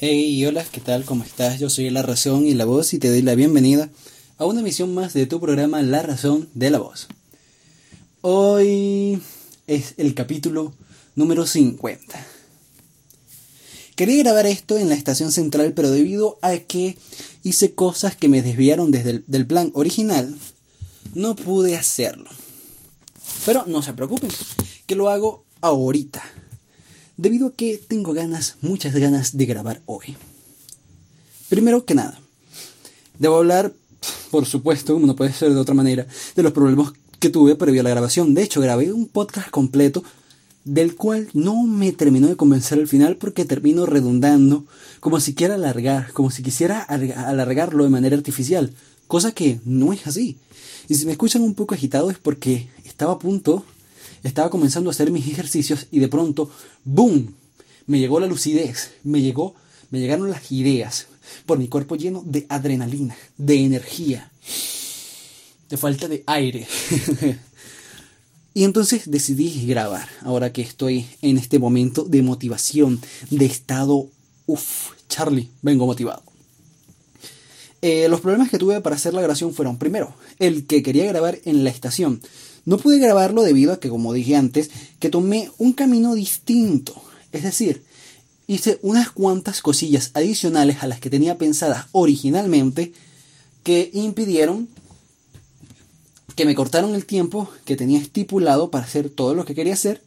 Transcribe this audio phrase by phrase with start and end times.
[0.00, 1.04] Hey, hola, ¿qué tal?
[1.04, 1.58] ¿Cómo estás?
[1.58, 3.90] Yo soy La Razón y la Voz y te doy la bienvenida
[4.36, 7.08] a una emisión más de tu programa La Razón de la Voz.
[8.20, 9.20] Hoy
[9.66, 10.72] es el capítulo
[11.16, 12.24] número 50.
[13.96, 16.96] Quería grabar esto en la estación central, pero debido a que
[17.42, 20.38] hice cosas que me desviaron desde el del plan original,
[21.14, 22.30] no pude hacerlo.
[23.44, 24.30] Pero no se preocupen,
[24.86, 26.22] que lo hago ahorita
[27.18, 30.16] debido a que tengo ganas, muchas ganas de grabar hoy.
[31.50, 32.18] Primero que nada,
[33.18, 33.72] debo hablar,
[34.30, 37.80] por supuesto, como no puede ser de otra manera, de los problemas que tuve previo
[37.82, 38.34] a la grabación.
[38.34, 40.04] De hecho, grabé un podcast completo
[40.64, 44.64] del cual no me terminó de convencer al final porque termino redundando
[45.00, 48.72] como si quiera alargar, como si quisiera alargarlo de manera artificial,
[49.06, 50.36] cosa que no es así.
[50.88, 53.64] Y si me escuchan un poco agitado es porque estaba a punto
[54.22, 56.50] estaba comenzando a hacer mis ejercicios y de pronto,
[56.84, 57.34] ¡boom!
[57.86, 59.54] Me llegó la lucidez, me llegó,
[59.90, 61.06] me llegaron las ideas
[61.46, 64.30] por mi cuerpo lleno de adrenalina, de energía,
[65.68, 66.66] de falta de aire.
[68.54, 74.08] y entonces decidí grabar, ahora que estoy en este momento de motivación, de estado,
[74.46, 76.22] uff, Charlie, vengo motivado.
[77.80, 81.38] Eh, los problemas que tuve para hacer la grabación fueron, primero, el que quería grabar
[81.44, 82.20] en la estación.
[82.68, 87.02] No pude grabarlo debido a que, como dije antes, que tomé un camino distinto.
[87.32, 87.82] Es decir,
[88.46, 92.92] hice unas cuantas cosillas adicionales a las que tenía pensadas originalmente
[93.62, 94.68] que impidieron
[96.34, 100.02] que me cortaron el tiempo que tenía estipulado para hacer todo lo que quería hacer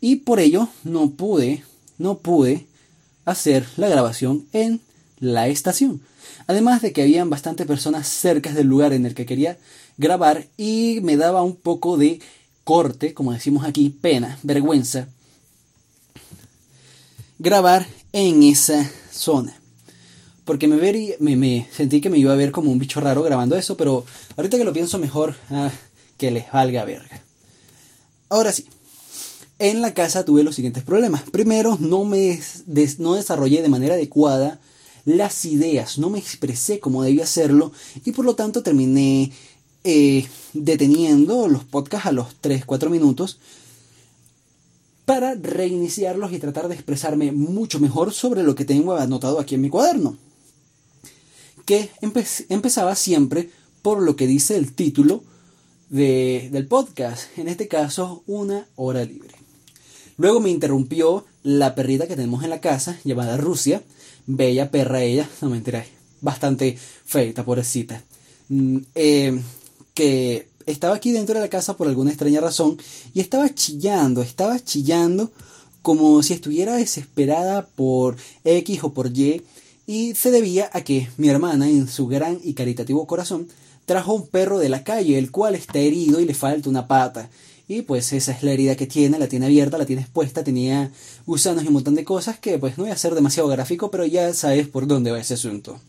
[0.00, 1.64] y por ello no pude,
[1.98, 2.68] no pude
[3.24, 4.80] hacer la grabación en
[5.18, 6.00] la estación.
[6.46, 9.58] Además de que habían bastante personas cerca del lugar en el que quería
[9.96, 12.20] grabar y me daba un poco de
[12.64, 15.08] corte, como decimos aquí, pena, vergüenza,
[17.38, 19.58] grabar en esa zona.
[20.44, 23.56] Porque me, me, me, sentí que me iba a ver como un bicho raro grabando
[23.56, 24.04] eso, pero
[24.36, 25.70] ahorita que lo pienso mejor, ah,
[26.16, 27.20] que les valga verga.
[28.28, 28.66] Ahora sí,
[29.58, 31.22] en la casa tuve los siguientes problemas.
[31.30, 32.40] Primero, no, me
[32.98, 34.60] no desarrollé de manera adecuada
[35.04, 37.70] las ideas, no me expresé como debía hacerlo
[38.04, 39.30] y por lo tanto terminé
[39.88, 43.38] eh, deteniendo los podcasts a los 3-4 minutos
[45.04, 49.60] para reiniciarlos y tratar de expresarme mucho mejor sobre lo que tengo anotado aquí en
[49.60, 50.18] mi cuaderno.
[51.64, 51.88] Que
[52.48, 53.48] empezaba siempre
[53.82, 55.22] por lo que dice el título
[55.88, 59.36] del podcast, en este caso una hora libre.
[60.16, 63.84] Luego me interrumpió la perrita que tenemos en la casa, llamada Rusia,
[64.26, 65.86] bella perra ella, no me enteré,
[66.20, 68.02] bastante feita, pobrecita.
[68.48, 69.40] Mm, eh,
[69.96, 72.76] que estaba aquí dentro de la casa por alguna extraña razón
[73.14, 75.32] y estaba chillando, estaba chillando
[75.80, 79.42] como si estuviera desesperada por X o por Y
[79.86, 83.48] y se debía a que mi hermana en su gran y caritativo corazón
[83.86, 87.30] trajo un perro de la calle el cual está herido y le falta una pata
[87.66, 90.90] y pues esa es la herida que tiene, la tiene abierta, la tiene expuesta, tenía
[91.24, 94.04] gusanos y un montón de cosas que pues no voy a ser demasiado gráfico, pero
[94.04, 95.80] ya sabes por dónde va ese asunto.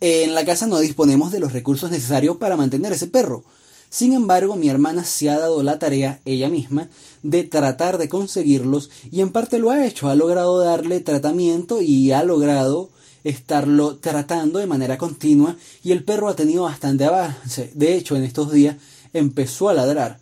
[0.00, 3.44] En la casa no disponemos de los recursos necesarios para mantener ese perro.
[3.90, 6.88] Sin embargo, mi hermana se ha dado la tarea, ella misma,
[7.22, 10.08] de tratar de conseguirlos y en parte lo ha hecho.
[10.08, 12.90] Ha logrado darle tratamiento y ha logrado
[13.22, 17.70] estarlo tratando de manera continua y el perro ha tenido bastante avance.
[17.74, 18.76] De hecho, en estos días
[19.12, 20.18] empezó a ladrar.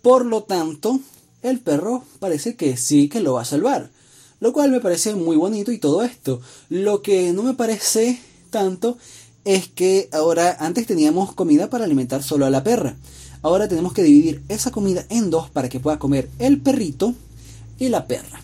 [0.00, 1.00] Por lo tanto,
[1.42, 3.90] el perro parece que sí que lo va a salvar.
[4.40, 6.40] Lo cual me parece muy bonito y todo esto.
[6.68, 8.98] Lo que no me parece tanto
[9.44, 12.96] es que ahora antes teníamos comida para alimentar solo a la perra.
[13.42, 17.14] Ahora tenemos que dividir esa comida en dos para que pueda comer el perrito
[17.78, 18.40] y la perra.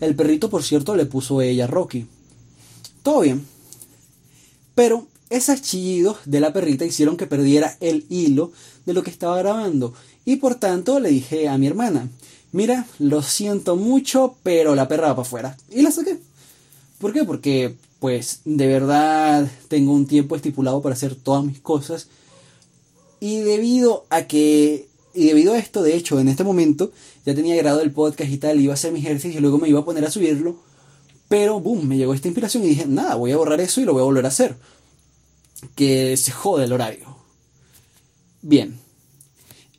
[0.00, 2.06] El perrito, por cierto, le puso ella Rocky.
[3.02, 3.46] Todo bien.
[4.74, 8.52] Pero esos chillidos de la perrita hicieron que perdiera el hilo
[8.86, 9.94] de lo que estaba grabando.
[10.24, 12.08] Y por tanto le dije a mi hermana,
[12.52, 15.56] mira, lo siento mucho, pero la perra va para afuera.
[15.70, 16.18] Y la saqué.
[16.98, 17.24] ¿Por qué?
[17.24, 22.08] Porque pues de verdad tengo un tiempo estipulado para hacer todas mis cosas.
[23.18, 26.92] Y debido a que, y debido a esto, de hecho, en este momento
[27.24, 29.70] ya tenía grabado el podcast y tal, iba a hacer mis ejercicios y luego me
[29.70, 30.56] iba a poner a subirlo.
[31.28, 33.94] Pero, boom, me llegó esta inspiración y dije, nada, voy a borrar eso y lo
[33.94, 34.54] voy a volver a hacer.
[35.74, 37.16] Que se jode el horario.
[38.42, 38.78] Bien.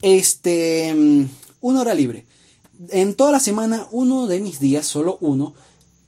[0.02, 1.26] Este, mm,
[1.62, 2.26] una hora libre.
[2.90, 5.54] En toda la semana, uno de mis días, solo uno,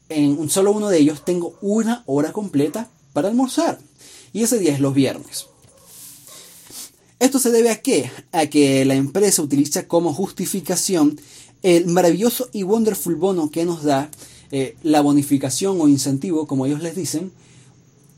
[0.10, 3.80] en un solo uno de ellos tengo una hora completa para almorzar.
[4.34, 5.48] Y ese día es los viernes.
[7.20, 8.12] ¿Esto se debe a qué?
[8.32, 11.20] A que la empresa utiliza como justificación
[11.64, 14.12] el maravilloso y wonderful bono que nos da
[14.52, 17.32] eh, la bonificación o incentivo, como ellos les dicen,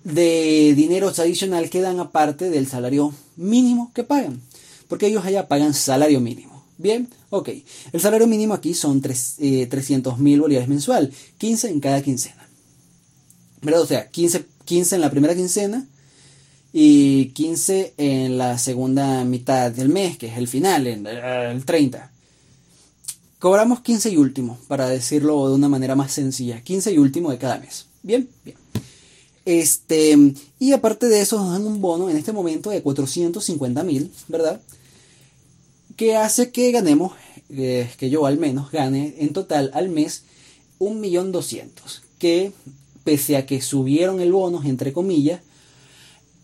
[0.03, 4.41] de dinero adicional que dan aparte del salario mínimo que pagan.
[4.87, 6.48] Porque ellos allá pagan salario mínimo.
[6.79, 7.49] Bien, ok.
[7.91, 12.47] El salario mínimo aquí son 300 eh, mil bolívares mensual, 15 en cada quincena.
[13.61, 13.81] ¿Verdad?
[13.81, 15.85] O sea, 15, 15 en la primera quincena
[16.71, 22.11] y 15 en la segunda mitad del mes, que es el final, el 30.
[23.39, 26.61] Cobramos 15 y último, para decirlo de una manera más sencilla.
[26.61, 27.87] 15 y último de cada mes.
[28.03, 28.55] Bien, bien.
[29.43, 30.17] Este,
[30.59, 34.61] y aparte de eso nos dan un bono en este momento de 450 mil, ¿verdad?
[35.99, 37.11] Que hace que ganemos,
[37.49, 40.23] eh, que yo al menos gane en total al mes
[40.79, 42.53] 1.200.000, que
[43.03, 45.41] pese a que subieron el bono, entre comillas,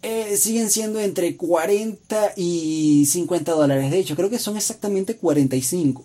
[0.01, 3.91] eh, siguen siendo entre 40 y 50 dólares.
[3.91, 6.03] De hecho, creo que son exactamente 45.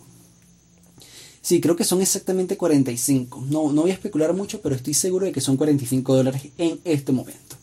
[1.41, 3.43] Sí, creo que son exactamente 45.
[3.49, 6.79] No, no voy a especular mucho, pero estoy seguro de que son 45 dólares en
[6.85, 7.57] este momento.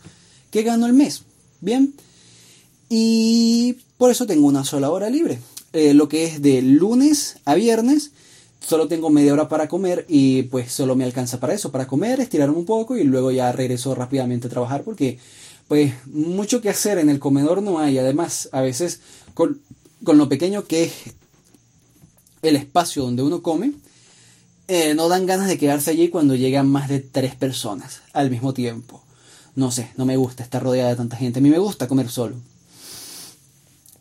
[0.51, 1.23] ¿Qué gano al mes?
[1.61, 1.95] Bien.
[2.89, 5.39] Y por eso tengo una sola hora libre.
[5.73, 8.11] Eh, lo que es de lunes a viernes.
[8.59, 12.19] Solo tengo media hora para comer y pues solo me alcanza para eso, para comer,
[12.19, 15.17] estirarme un poco y luego ya regreso rápidamente a trabajar porque
[15.67, 17.97] pues mucho que hacer en el comedor no hay.
[17.97, 18.99] Además, a veces
[19.33, 19.61] con,
[20.03, 20.93] con lo pequeño que es
[22.41, 23.73] el espacio donde uno come,
[24.67, 28.53] eh, no dan ganas de quedarse allí cuando llegan más de tres personas al mismo
[28.53, 29.01] tiempo.
[29.55, 31.39] No sé, no me gusta estar rodeada de tanta gente.
[31.39, 32.35] A mí me gusta comer solo.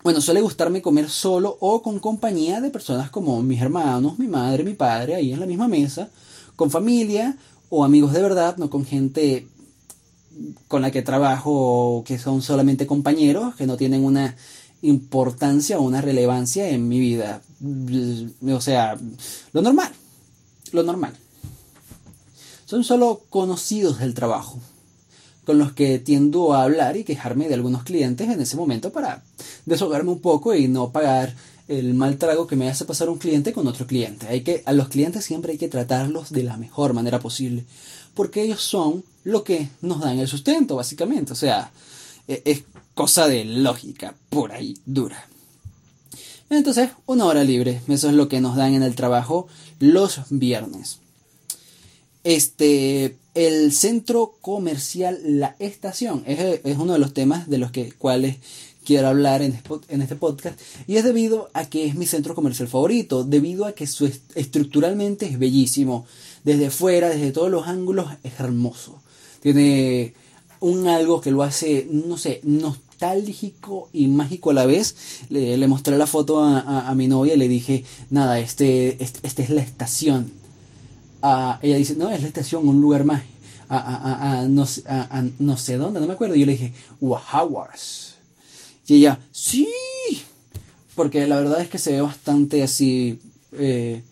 [0.09, 4.65] Bueno, suele gustarme comer solo o con compañía de personas como mis hermanos, mi madre,
[4.65, 6.09] mi padre, ahí en la misma mesa,
[6.57, 7.37] con familia
[7.69, 9.49] o amigos de verdad, no con gente
[10.67, 14.35] con la que trabajo que son solamente compañeros, que no tienen una
[14.81, 17.43] importancia o una relevancia en mi vida.
[18.51, 18.97] O sea,
[19.53, 19.93] lo normal,
[20.73, 21.13] lo normal.
[22.65, 24.59] Son solo conocidos del trabajo,
[25.49, 29.23] con los que tiendo a hablar y quejarme de algunos clientes en ese momento para
[29.65, 31.35] deshogarme un poco y no pagar
[31.69, 34.29] el mal trago que me hace pasar un cliente con otro cliente.
[34.29, 37.65] Hay que, a los clientes siempre hay que tratarlos de la mejor manera posible,
[38.13, 41.33] porque ellos son lo que nos dan el sustento, básicamente.
[41.33, 41.71] O sea,
[42.29, 45.29] e, es cosa de lógica, por ahí dura.
[46.51, 49.47] Entonces, una hora libre, eso es lo que nos dan en el trabajo
[49.81, 50.99] los viernes.
[52.23, 57.93] Este, el centro comercial La Estación es, es uno de los temas de los que,
[57.93, 58.39] cuales
[58.85, 59.57] quiero hablar en,
[59.89, 63.73] en este podcast y es debido a que es mi centro comercial favorito, debido a
[63.73, 66.05] que su estructuralmente es bellísimo,
[66.43, 69.01] desde fuera, desde todos los ángulos es hermoso.
[69.41, 70.15] Tiene
[70.59, 74.97] un algo que lo hace, no sé, nostálgico y mágico a la vez.
[75.29, 79.63] Le, mostré la foto a, mi novia y le dije, nada, este, este, es la
[79.63, 80.33] estación.
[81.23, 83.23] Ella dice, no, es la estación, un lugar más.
[84.49, 84.67] no,
[85.39, 86.35] no, sé dónde, no me acuerdo.
[86.35, 88.15] Y yo le dije, Wahawas.
[88.87, 89.69] Y ella, sí.
[90.95, 93.21] Porque la verdad es que se ve bastante así.
[93.53, 94.03] Eh,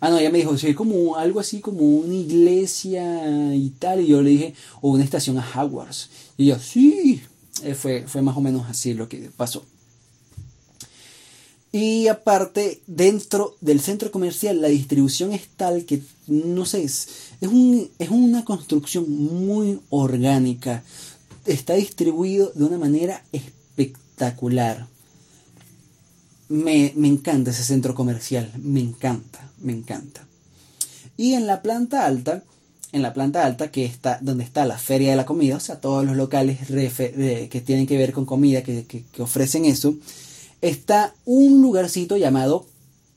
[0.00, 4.00] ah, no, ella me dijo, sí, como algo así como una iglesia y tal.
[4.00, 6.10] Y yo le dije, o una estación a Hogwarts.
[6.36, 7.22] Y ella, sí.
[7.62, 9.64] Eh, fue, fue más o menos así lo que pasó.
[11.76, 17.08] Y aparte, dentro del centro comercial, la distribución es tal que, no sé, es,
[17.42, 20.82] es, un, es una construcción muy orgánica.
[21.44, 24.86] Está distribuido de una manera espectacular.
[26.48, 30.26] Me, me encanta ese centro comercial, me encanta, me encanta.
[31.18, 32.42] Y en la planta alta
[32.92, 35.80] en la planta alta, que está donde está la feria de la comida, o sea,
[35.80, 39.96] todos los locales que tienen que ver con comida, que, ofrecen eso,
[40.60, 42.66] está un lugarcito llamado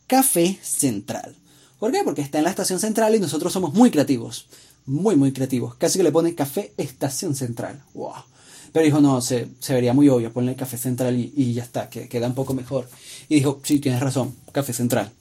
[0.07, 1.35] Café Central.
[1.79, 2.01] ¿Por qué?
[2.03, 4.47] Porque está en la estación central y nosotros somos muy creativos.
[4.85, 5.75] Muy, muy creativos.
[5.75, 7.81] Casi que le pone Café Estación Central.
[7.93, 8.13] ¡Wow!
[8.71, 12.27] Pero dijo, no, se, vería muy obvio, ponle Café Central y, ya está, que queda
[12.27, 12.87] un poco mejor.
[13.27, 15.11] Y dijo, sí, tienes razón, Café Central.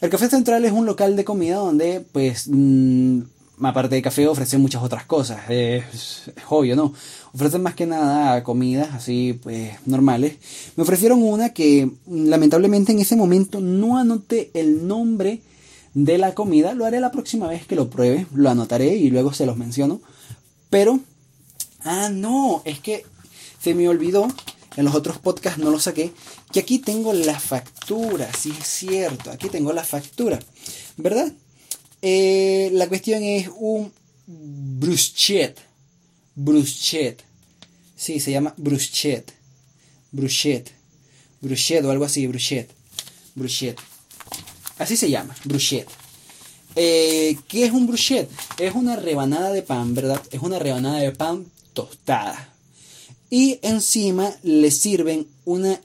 [0.00, 3.20] El Café Central es un local de comida donde, pues, mm,
[3.68, 5.48] aparte de café, ofrecen muchas otras cosas.
[5.48, 6.94] Es, obvio, ¿no?
[7.32, 10.36] Ofrecen más que nada comidas así, pues, normales.
[10.76, 15.42] Me ofrecieron una que, lamentablemente, en ese momento no anoté el nombre
[15.94, 16.74] de la comida.
[16.74, 18.26] Lo haré la próxima vez que lo pruebe.
[18.34, 20.00] Lo anotaré y luego se los menciono.
[20.70, 21.00] Pero,
[21.84, 23.04] ah, no, es que
[23.60, 24.28] se me olvidó.
[24.76, 26.12] En los otros podcasts no lo saqué.
[26.52, 28.30] Que aquí tengo la factura.
[28.32, 29.30] Sí, es cierto.
[29.30, 30.38] Aquí tengo la factura.
[30.96, 31.32] ¿Verdad?
[32.02, 33.92] Eh, la cuestión es un
[34.26, 35.58] bruschet.
[36.34, 37.22] Bruschet.
[37.96, 39.32] Sí, se llama bruschet.
[40.10, 40.72] Bruschet.
[41.40, 42.70] Bruschet o algo así, bruschet.
[43.34, 43.78] Bruschet.
[44.78, 45.86] Así se llama, bruschet.
[46.76, 48.30] Eh, ¿Qué es un bruchet?
[48.58, 50.22] Es una rebanada de pan, ¿verdad?
[50.30, 52.54] Es una rebanada de pan tostada.
[53.28, 55.80] Y encima le sirven una,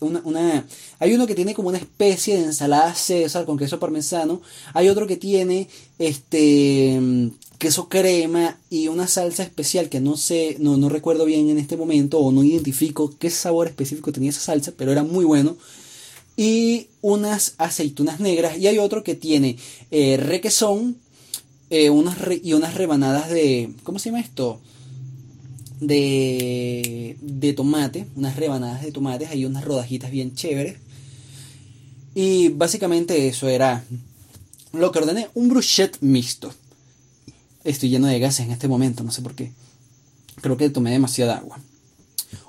[0.00, 0.66] una, una,
[0.98, 4.40] Hay uno que tiene como una especie de ensalada César con queso parmesano.
[4.74, 5.68] Hay otro que tiene
[5.98, 11.58] este queso crema y una salsa especial que no sé, no, no recuerdo bien en
[11.58, 15.56] este momento o no identifico qué sabor específico tenía esa salsa, pero era muy bueno.
[16.36, 18.58] Y unas aceitunas negras.
[18.58, 19.56] Y hay otro que tiene
[19.90, 20.96] eh, requesón
[21.68, 23.70] eh, unas y unas rebanadas de...
[23.82, 24.60] ¿Cómo se llama esto?
[25.80, 30.76] De, de tomate, unas rebanadas de tomates, hay unas rodajitas bien chéveres.
[32.14, 33.84] Y básicamente eso era
[34.72, 36.52] lo que ordené, un bruchet mixto.
[37.64, 39.52] Estoy lleno de gases en este momento, no sé por qué.
[40.40, 41.60] Creo que tomé demasiada agua.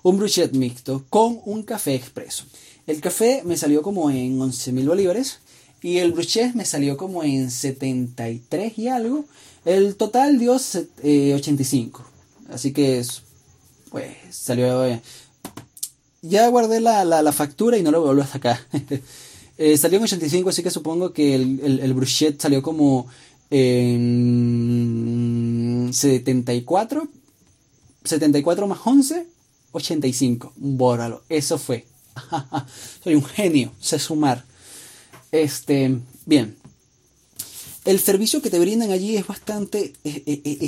[0.03, 2.45] Un bruchet mixto con un café expreso.
[2.87, 5.39] El café me salió como en 11 mil bolívares
[5.81, 9.25] y el bruchet me salió como en 73 y algo.
[9.65, 12.08] El total dio 85.
[12.51, 13.05] Así que,
[13.89, 14.85] pues, salió...
[14.85, 15.01] Eh,
[16.21, 18.59] ya guardé la, la, factura y no lo vuelvo a sacar.
[19.57, 23.07] eh, salió en 85, así que supongo que el, el, salió como
[23.49, 24.29] en
[25.93, 27.07] 74.
[28.03, 29.27] 74 más 11,
[29.71, 30.53] 85.
[30.57, 31.23] Bóralo.
[31.29, 31.85] Eso fue.
[33.03, 33.71] Soy un genio.
[33.79, 34.43] Sé sumar.
[35.31, 36.58] Este, bien.
[37.89, 40.21] El servicio que te brindan allí es bastante, es,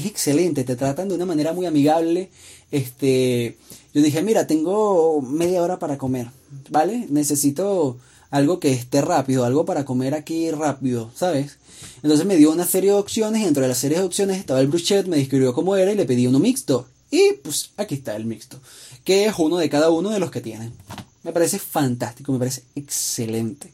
[0.07, 2.31] excelente, te tratan de una manera muy amigable.
[2.71, 3.59] Este,
[3.93, 6.31] yo dije, mira, tengo media hora para comer,
[6.71, 7.05] ¿vale?
[7.11, 7.99] Necesito
[8.31, 11.59] algo que esté rápido, algo para comer aquí rápido, ¿sabes?
[12.01, 14.59] Entonces me dio una serie de opciones y dentro de la serie de opciones estaba
[14.59, 16.87] el bruchet, me describió cómo era y le pedí uno mixto.
[17.11, 18.59] Y pues aquí está el mixto,
[19.03, 20.73] que es uno de cada uno de los que tienen.
[21.21, 23.71] Me parece fantástico, me parece excelente.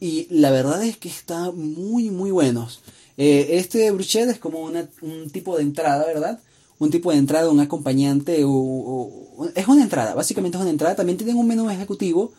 [0.00, 2.80] Y la verdad es que está muy, muy buenos.
[3.18, 6.40] Eh, este bruchet es como un tipo de entrada, ¿verdad?
[6.78, 8.42] Un tipo de entrada, un acompañante.
[8.46, 10.96] O, es una entrada, básicamente es una entrada.
[10.96, 12.32] También tienen un menú ejecutivo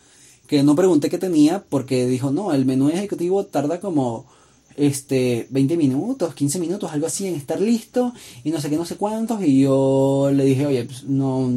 [0.47, 4.25] que no pregunté qué tenía porque dijo, no, el menú ejecutivo tarda como
[4.75, 8.13] este 20 minutos, 15 minutos, algo así en estar listo
[8.43, 9.43] y no sé qué, no sé cuántos.
[9.43, 11.47] Y yo le dije, oye, pues no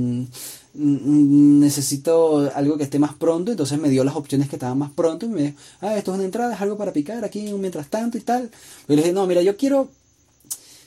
[0.74, 5.26] necesito algo que esté más pronto, entonces me dio las opciones que estaban más pronto
[5.26, 8.18] y me dijo, ah, esto es una entrada, es algo para picar aquí mientras tanto
[8.18, 8.50] y tal.
[8.88, 9.88] Y le dije, no, mira, yo quiero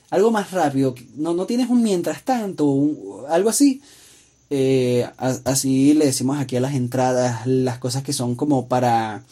[0.09, 3.81] algo más rápido, no, no tienes un mientras tanto, algo así.
[4.49, 9.23] Eh, así le decimos aquí a las entradas las cosas que son como para...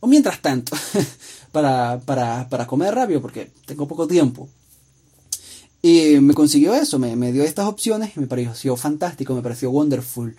[0.00, 0.76] O mientras tanto,
[1.52, 4.48] para, para, para comer rápido, porque tengo poco tiempo.
[5.80, 9.70] Y me consiguió eso, me, me dio estas opciones y me pareció fantástico, me pareció
[9.70, 10.36] wonderful.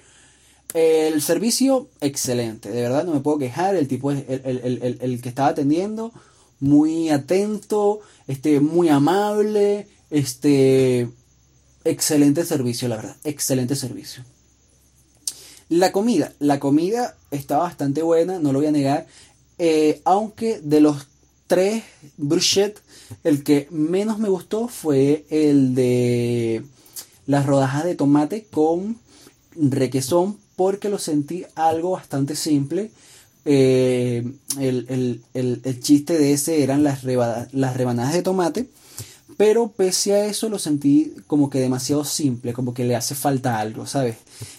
[0.74, 5.30] El servicio, excelente, de verdad no me puedo quejar, el tipo, el, el, el, que
[5.30, 6.12] estaba atendiendo,
[6.60, 11.10] muy atento, este, muy amable, este,
[11.86, 14.24] excelente servicio, la verdad, excelente servicio.
[15.70, 19.08] La comida, la comida está bastante buena, no lo voy a negar,
[19.58, 21.08] eh, aunque de los
[21.48, 21.84] tres
[22.18, 22.80] bruschetta,
[23.24, 26.64] el que menos me gustó fue el de
[27.26, 28.98] las rodajas de tomate con
[29.56, 32.92] requesón porque lo sentí algo bastante simple.
[33.46, 38.70] Eh, el, chiste de ese eran las, las rebanadas de tomate,
[39.38, 43.60] pero pese a eso lo sentí como que demasiado simple, como que le hace falta
[43.60, 44.18] algo, ¿sabes?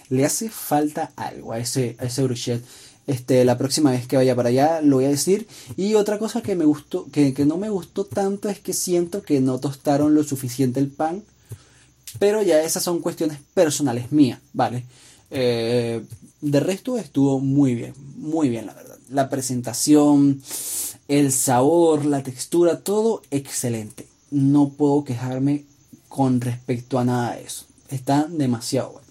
[0.09, 2.61] Le hace falta algo a ese, a ese.
[3.11, 5.45] Este, la próxima vez que vaya para allá lo voy a decir.
[5.75, 9.41] Y otra cosa que me gustó, que, no me gustó tanto es que siento que
[9.41, 11.21] no tostaron lo suficiente el pan.
[12.19, 14.85] Pero ya esas son cuestiones personales mías, ¿vale?
[15.29, 16.01] Eh,
[16.39, 18.97] de resto estuvo muy bien, muy bien la verdad.
[19.09, 20.41] La presentación,
[21.09, 24.07] el sabor, la textura, todo excelente.
[24.29, 25.65] No puedo quejarme
[26.07, 27.65] con respecto a nada de eso.
[27.89, 29.10] Está demasiado bueno.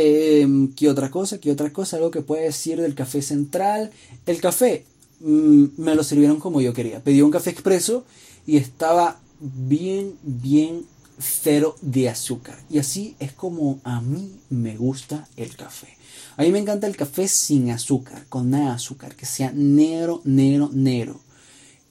[0.00, 1.38] Eh, ¿Qué otra cosa?
[1.40, 1.96] ¿Qué otra cosa?
[1.96, 3.90] Algo que puede decir del café central.
[4.26, 4.84] El café
[5.18, 7.02] mm, me lo sirvieron como yo quería.
[7.02, 8.04] Pedí un café expreso
[8.46, 10.84] y estaba bien, bien
[11.18, 12.62] cero de azúcar.
[12.70, 15.88] Y así es como a mí me gusta el café.
[16.36, 20.20] A mí me encanta el café sin azúcar, con nada de azúcar, que sea negro,
[20.22, 21.20] negro, negro.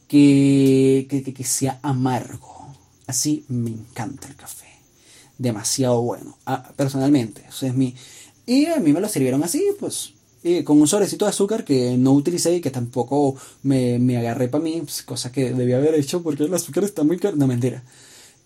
[0.08, 2.74] Que, que, que sea amargo.
[3.06, 4.77] Así me encanta el café
[5.38, 6.38] demasiado bueno.
[6.46, 7.96] Ah, personalmente, eso es mi...
[8.46, 10.14] Y a mí me lo sirvieron así, pues,
[10.64, 14.64] con un sobrecito de azúcar que no utilicé y que tampoco me, me agarré para
[14.64, 17.36] mí, pues, cosa que debía haber hecho porque el azúcar está muy caro.
[17.36, 17.84] No, mentira.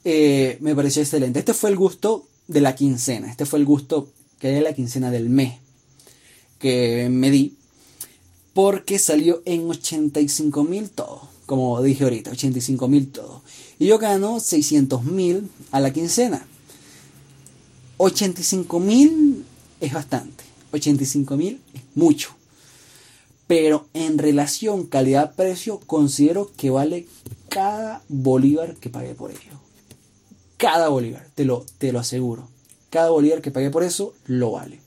[0.03, 1.39] Eh, me pareció excelente.
[1.39, 3.29] Este fue el gusto de la quincena.
[3.29, 5.59] Este fue el gusto que de la quincena del mes
[6.61, 7.55] que me di.
[8.53, 13.41] porque salió en 85 mil todo, como dije ahorita, 85 mil todo.
[13.79, 16.45] Y yo gano 600 mil a la quincena.
[18.01, 19.45] 85 mil
[19.79, 22.31] es bastante, 85 mil es mucho.
[23.45, 27.05] Pero en relación calidad-precio considero que vale
[27.49, 29.59] cada bolívar que pagué por ello.
[30.57, 32.47] Cada bolívar, te lo, te lo aseguro.
[32.89, 34.79] Cada bolívar que pagué por eso lo vale.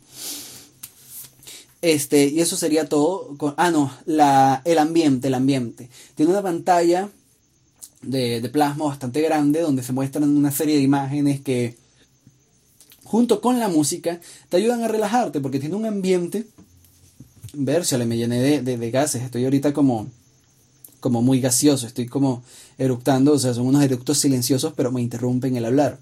[1.82, 3.36] Este, y eso sería todo.
[3.56, 5.88] ah, no, la, el ambiente, el ambiente.
[6.16, 7.10] Tiene una pantalla
[8.02, 11.76] de, de plasma bastante grande donde se muestran una serie de imágenes que,
[13.14, 16.46] junto con la música, te ayudan a relajarte porque tiene un ambiente.
[17.52, 19.22] Ver, si me llené de, de, de, gases.
[19.22, 20.08] Estoy ahorita como,
[20.98, 21.86] como muy gaseoso.
[21.86, 22.42] Estoy como
[22.76, 23.34] eructando.
[23.34, 25.96] O sea, son unos eructos silenciosos, pero me interrumpen el hablar.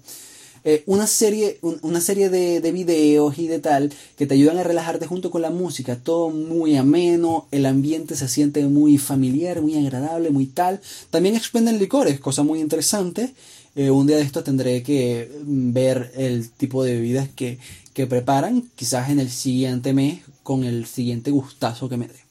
[0.63, 4.63] Eh, una serie, una serie de, de, videos y de tal que te ayudan a
[4.63, 9.75] relajarte junto con la música, todo muy ameno, el ambiente se siente muy familiar, muy
[9.75, 10.81] agradable, muy tal.
[11.11, 13.35] También expenden licores, cosa muy interesante.
[13.75, 17.57] Eh, un día de esto tendré que mm, ver el tipo de bebidas que,
[17.93, 22.23] que preparan, quizás en el siguiente mes, con el siguiente gustazo que me dé.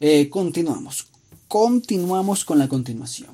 [0.00, 1.06] Eh, continuamos.
[1.48, 3.30] Continuamos con la continuación.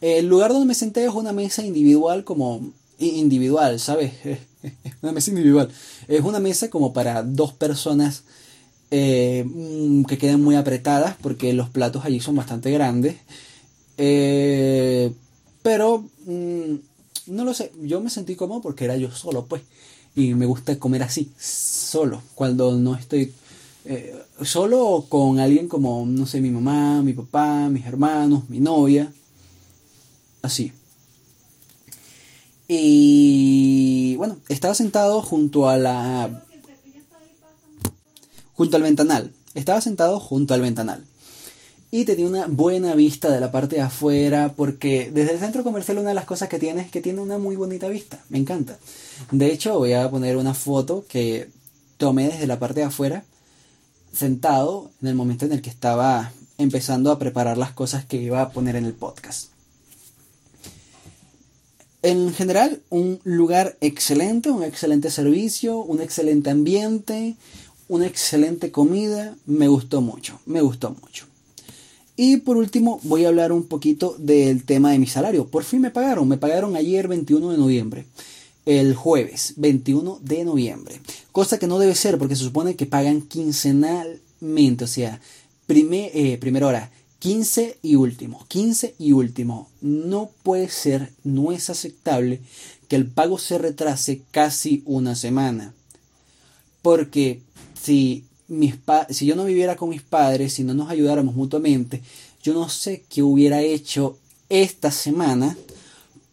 [0.00, 4.12] El lugar donde me senté es una mesa individual como individual, ¿sabes?
[5.02, 5.70] una mesa individual.
[6.08, 8.24] Es una mesa como para dos personas
[8.90, 13.16] eh, mm, que queden muy apretadas porque los platos allí son bastante grandes.
[13.96, 15.12] Eh,
[15.64, 16.74] pero mm,
[17.28, 19.62] no lo sé, yo me sentí cómodo porque era yo solo, pues.
[20.14, 23.32] Y me gusta comer así, solo, cuando no estoy
[23.86, 29.10] eh, solo con alguien como, no sé, mi mamá, mi papá, mis hermanos, mi novia
[30.42, 30.72] así.
[32.68, 36.44] Y bueno, estaba sentado junto a la...
[38.52, 39.32] junto al ventanal.
[39.54, 41.04] Estaba sentado junto al ventanal.
[41.94, 45.98] Y tenía una buena vista de la parte de afuera porque desde el centro comercial
[45.98, 48.18] una de las cosas que tiene es que tiene una muy bonita vista.
[48.30, 48.76] Me encanta.
[49.30, 51.48] De hecho voy a poner una foto que
[51.96, 53.22] tomé desde la parte de afuera
[54.12, 58.42] sentado en el momento en el que estaba empezando a preparar las cosas que iba
[58.42, 59.50] a poner en el podcast.
[62.02, 67.36] En general, un lugar excelente, un excelente servicio, un excelente ambiente,
[67.86, 69.36] una excelente comida.
[69.46, 71.26] Me gustó mucho, me gustó mucho.
[72.16, 75.46] Y por último, voy a hablar un poquito del tema de mi salario.
[75.46, 78.06] Por fin me pagaron, me pagaron ayer 21 de noviembre.
[78.66, 81.00] El jueves 21 de noviembre.
[81.32, 84.84] Cosa que no debe ser porque se supone que pagan quincenalmente.
[84.84, 85.20] O sea,
[85.66, 89.68] primer, eh, primera hora, 15 y último, 15 y último.
[89.80, 92.40] No puede ser, no es aceptable
[92.86, 95.74] que el pago se retrase casi una semana.
[96.80, 97.42] Porque
[97.80, 98.74] si, mis
[99.10, 102.02] si yo no viviera con mis padres, si no nos ayudáramos mutuamente,
[102.42, 105.56] yo no sé qué hubiera hecho esta semana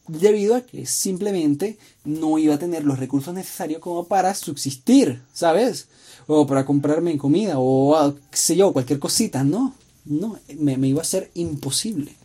[0.07, 5.87] debido a que simplemente no iba a tener los recursos necesarios como para subsistir, ¿sabes?
[6.27, 9.73] O para comprarme comida o ah, qué sé yo, cualquier cosita, ¿no?
[10.05, 12.15] No, me, iba a ser imposible.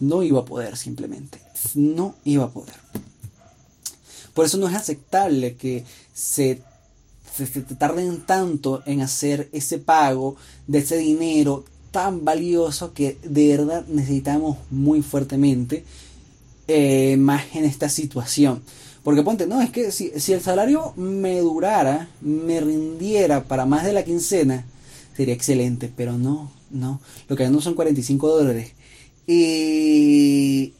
[0.00, 1.40] No iba a poder simplemente.
[1.74, 2.74] No iba a poder.
[4.34, 6.62] Por eso no es aceptable que se,
[7.34, 13.84] se, tarden tanto en hacer ese pago de ese dinero tan valioso que de verdad
[13.88, 15.84] necesitamos muy fuertemente
[16.68, 18.62] eh, más en esta situación.
[19.02, 23.84] Porque ponte, no, es que si, si, el salario me durara, me rindiera para más
[23.84, 24.64] de la quincena,
[25.16, 28.72] sería excelente, pero no, no, lo que gano son 45 dólares.
[29.26, 30.72] Y,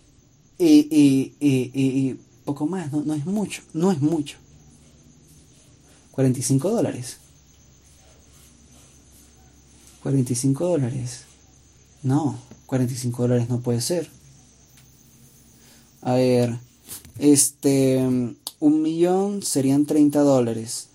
[0.58, 4.38] y, y, poco más, no, no es mucho, no es mucho.
[6.12, 7.16] 45 dólares.
[10.02, 11.22] 45 dólares.
[12.02, 14.08] No, 45 dólares no puede ser.
[16.00, 16.58] A ver,
[17.18, 17.98] este,
[18.60, 20.88] un millón serían 30 dólares.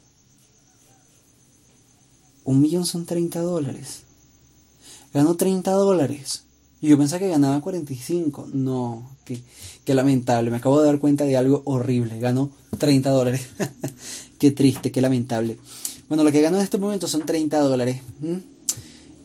[2.43, 4.01] Un millón son 30 dólares.
[5.13, 6.43] Ganó 30 dólares.
[6.81, 8.49] Y yo pensaba que ganaba 45.
[8.53, 9.39] No, qué,
[9.83, 10.51] qué lamentable.
[10.51, 12.19] Me acabo de dar cuenta de algo horrible.
[12.19, 13.41] Ganó 30 dólares.
[14.39, 15.57] qué triste, qué lamentable.
[16.07, 18.01] Bueno, lo que ganó en este momento son 30 dólares.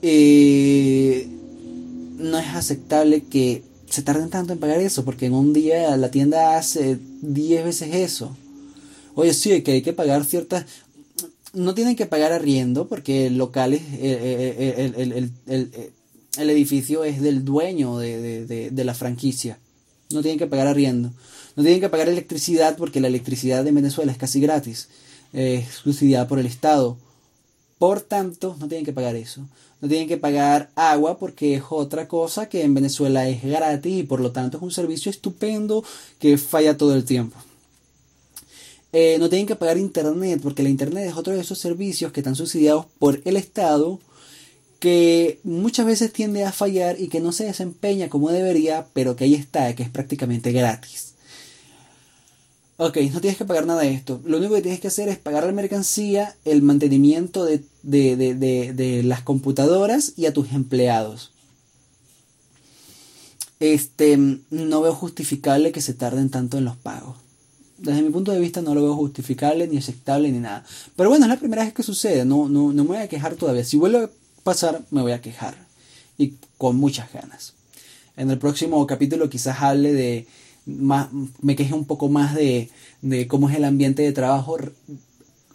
[0.00, 1.28] Eh,
[2.18, 6.10] no es aceptable que se tarden tanto en pagar eso, porque en un día la
[6.10, 8.34] tienda hace 10 veces eso.
[9.14, 10.64] Oye, sí, que hay que pagar ciertas
[11.52, 15.30] no tienen que pagar arriendo porque el local el,
[16.38, 19.58] edificio es del dueño de, la franquicia.
[20.10, 21.10] No tienen que pagar arriendo.
[21.56, 24.88] No tienen que pagar electricidad porque la electricidad de Venezuela es casi gratis.
[25.32, 26.96] Es subsidiada por el Estado.
[27.78, 29.46] Por tanto, no tienen que pagar eso.
[29.80, 34.02] No tienen que pagar agua porque es otra cosa que en Venezuela es gratis y
[34.04, 35.84] por lo tanto es un servicio estupendo
[36.18, 37.36] que falla todo el tiempo.
[38.92, 42.20] Eh, no tienen que pagar internet porque la internet es otro de esos servicios que
[42.20, 43.98] están subsidiados por el Estado
[44.82, 49.22] que muchas veces tiende a fallar y que no se desempeña como debería, pero que
[49.22, 51.12] ahí está, que es prácticamente gratis.
[52.78, 54.20] Ok, no tienes que pagar nada de esto.
[54.24, 59.22] Lo único que tienes que hacer es pagar la mercancía, el mantenimiento de, de, las
[59.22, 61.30] computadoras y a tus empleados.
[63.60, 67.18] Este, no veo justificable que se tarden tanto en los pagos.
[67.78, 70.64] Desde mi punto de vista no lo veo justificable, ni aceptable, ni nada.
[70.96, 72.24] Pero bueno, es la primera vez que sucede.
[72.24, 73.62] No, no, no me voy a quejar todavía.
[73.62, 74.08] Si vuelve
[74.42, 75.56] pasar, me voy a quejar.
[76.18, 77.54] Y con muchas ganas.
[78.16, 80.26] En el próximo capítulo quizás hable de,
[80.66, 81.08] más,
[81.40, 84.58] me queje un poco más de, de cómo es el ambiente de trabajo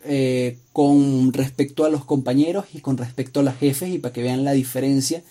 [0.04, 4.24] eh, con respecto a los compañeros y con respecto a las jefes y para que
[4.24, 5.24] vean la diferencia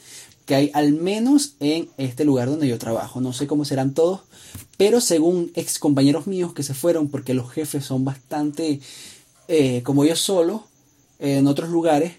[0.45, 3.21] que hay al menos en este lugar donde yo trabajo.
[3.21, 4.21] No sé cómo serán todos,
[4.77, 8.81] pero según ex compañeros míos que se fueron porque los jefes son bastante
[9.49, 10.65] eh, como yo solo
[11.19, 12.13] en otros lugares,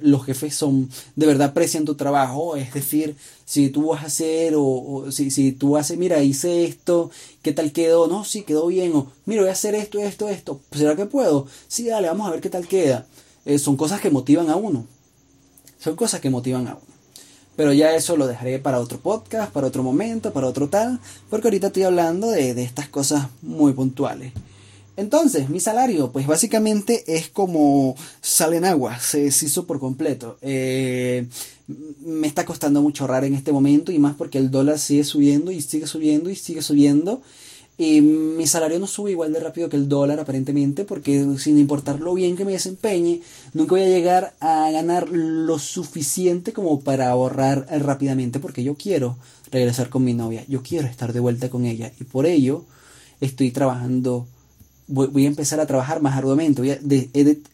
[0.00, 4.54] los jefes son, de verdad aprecian tu trabajo, es decir, si tú vas a hacer
[4.56, 7.10] o, si, si tú haces, mira, hice esto,
[7.42, 8.06] ¿qué tal quedó?
[8.06, 11.46] No, sí, quedó bien, o mira, voy a hacer esto, esto, esto, ¿será que puedo?
[11.68, 13.06] Sí, dale, vamos a ver qué tal queda.
[13.44, 14.86] Eh, son cosas que motivan a uno,
[15.78, 16.88] son cosas que motivan a uno.
[17.54, 21.48] Pero ya eso lo dejaré para otro podcast, para otro momento, para otro tal, porque
[21.48, 24.32] ahorita estoy hablando de, de estas cosas muy puntuales.
[24.98, 30.38] Entonces, mi salario, pues básicamente es como sale en agua, se deshizo por completo.
[30.42, 31.28] Eh,
[32.04, 35.52] me está costando mucho ahorrar en este momento y más porque el dólar sigue subiendo
[35.52, 37.22] y sigue subiendo y sigue subiendo.
[37.78, 42.00] Y mi salario no sube igual de rápido que el dólar aparentemente porque sin importar
[42.00, 43.20] lo bien que me desempeñe,
[43.54, 49.16] nunca voy a llegar a ganar lo suficiente como para ahorrar rápidamente porque yo quiero
[49.52, 52.64] regresar con mi novia, yo quiero estar de vuelta con ella y por ello
[53.20, 54.26] estoy trabajando
[54.88, 56.62] voy, a empezar a trabajar más arduamente.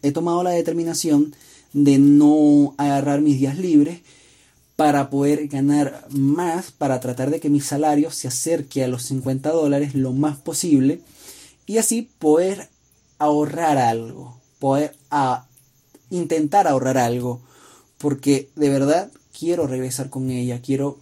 [0.01, 1.35] he, tomado la determinación
[1.73, 3.99] de no agarrar mis días libres
[4.75, 9.51] para poder ganar más, para tratar de que mi salario se acerque a los 50
[9.51, 11.01] dólares lo más posible
[11.65, 12.69] y así poder
[13.19, 15.47] ahorrar algo, poder a,
[16.09, 17.41] intentar ahorrar algo,
[17.97, 20.97] porque de verdad quiero regresar con ella, quiero,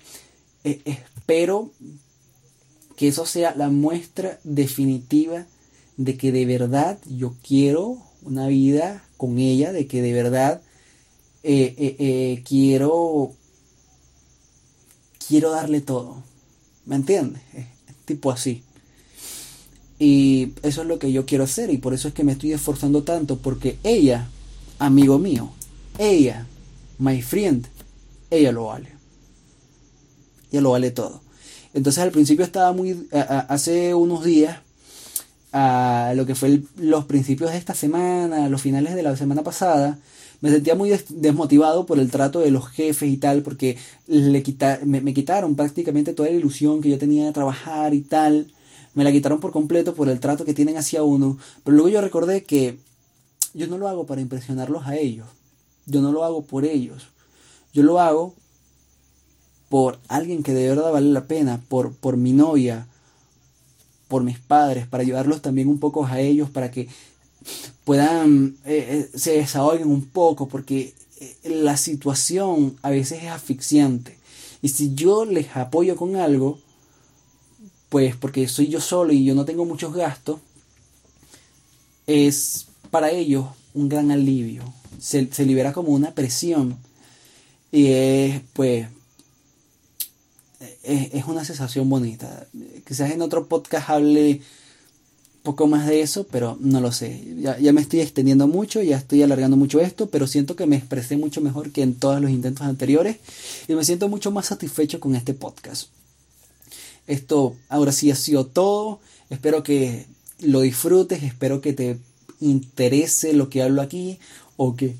[0.63, 1.71] eh, espero
[2.95, 5.45] que eso sea la muestra definitiva
[5.97, 10.61] de que de verdad yo quiero una vida con ella, de que de verdad
[11.43, 13.33] eh, eh, eh, quiero
[15.27, 16.23] quiero darle todo.
[16.85, 17.41] ¿Me entiendes?
[18.05, 18.63] tipo así.
[19.97, 22.51] Y eso es lo que yo quiero hacer y por eso es que me estoy
[22.51, 24.27] esforzando tanto porque ella,
[24.79, 25.51] amigo mío,
[25.97, 26.45] ella,
[26.97, 27.67] my friend,
[28.29, 28.89] ella lo vale.
[30.51, 31.21] Ella lo vale todo.
[31.73, 34.59] Entonces al principio estaba muy, hace unos días
[35.53, 39.99] a lo que fue los principios de esta semana, los finales de la semana pasada,
[40.41, 44.43] me sentía muy desmotivado por el trato de los jefes y tal, porque le
[44.83, 48.51] me, quitaron prácticamente toda la ilusión que yo tenía de trabajar y tal.
[48.95, 51.37] Me la quitaron por completo por el trato que tienen hacia uno.
[51.63, 52.77] Pero luego yo recordé que
[53.53, 55.27] yo no lo hago para impresionarlos a ellos.
[55.85, 57.07] Yo no lo hago por ellos.
[57.73, 58.33] Yo lo hago
[59.69, 62.87] por alguien que de verdad vale la pena, por, por mi novia,
[64.13, 66.87] por mis padres, para ayudarlos también un poco a ellos, para que
[67.83, 74.15] puedan, eh, eh, se desahoguen un poco, porque eh, la situación a veces es asfixiante.
[74.61, 76.59] Y si yo les apoyo con algo,
[77.89, 80.39] pues porque soy yo solo y yo no tengo muchos gastos,
[82.05, 84.61] es para ellos un gran alivio.
[84.99, 86.77] Se, se libera como una presión.
[87.71, 88.85] Y es, pues,
[90.83, 92.47] es, una sensación bonita.
[92.87, 94.41] Quizás en otro podcast hable
[95.43, 97.23] poco más de eso, pero no lo sé.
[97.39, 100.77] Ya, ya, me estoy extendiendo mucho, ya estoy alargando mucho esto, pero siento que me
[100.77, 103.17] expresé mucho mejor que en todos los intentos anteriores
[103.67, 105.89] y me siento mucho más satisfecho con este podcast.
[107.07, 108.99] Esto ahora sí ha sido todo.
[109.29, 110.05] Espero que
[110.39, 111.97] lo disfrutes, espero que te
[112.39, 114.19] interese lo que hablo aquí
[114.57, 114.95] o que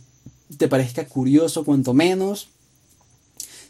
[0.58, 2.50] te parezca curioso cuanto menos.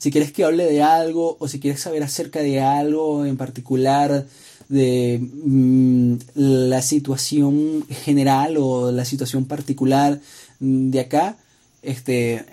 [0.03, 4.27] Si quieres que hable de algo o si quieres saber acerca de algo en particular,
[4.67, 10.19] de mm, la situación general o la situación particular
[10.59, 11.37] de acá,
[11.81, 12.43] este,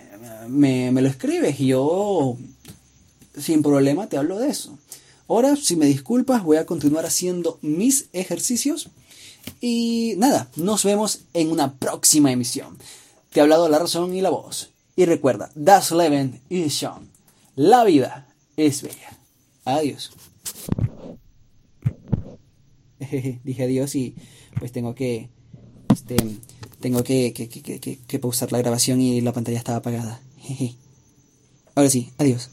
[0.46, 2.36] me, me lo escribes y yo
[3.36, 4.78] sin problema te hablo de eso.
[5.26, 8.90] Ahora, si me disculpas, voy a continuar haciendo mis ejercicios.
[9.60, 12.78] Y nada, nos vemos en una próxima emisión.
[13.32, 14.70] te ha hablado la razón y la voz.
[14.94, 17.09] Y recuerda, Das Leben ist schon.
[17.56, 19.18] La vida es bella.
[19.64, 20.12] Adiós.
[23.44, 24.14] Dije adiós y
[24.58, 25.30] pues tengo que
[25.92, 26.16] este
[26.80, 30.20] tengo que, que, que, que, pausar la grabación y la pantalla estaba apagada.
[31.74, 32.50] Ahora sí, adiós.